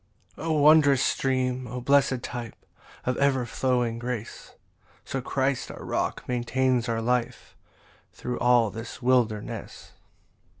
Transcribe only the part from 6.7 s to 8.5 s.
our life Thro'